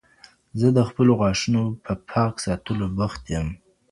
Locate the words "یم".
3.33-3.47